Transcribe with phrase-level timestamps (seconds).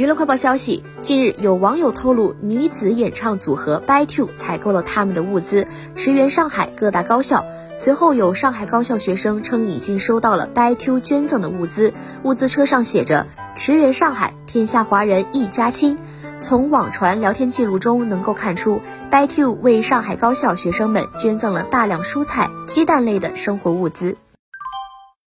[0.00, 7.44] 娱乐快报消息近日有网友透露女子演唱组合 by two 采购了他们的物资驰援上海各大高校。
[7.76, 11.92] 随后有上海高校学生称已经收到了 by two 捐赠的物资
[12.22, 15.98] 物资车上写着驰援上海天下华人一家亲。
[16.40, 18.80] 从网传聊天记录中能够看出
[19.10, 24.16] by two 为上海高校学生们捐赠了大量蔬菜鸡蛋类的生活物资。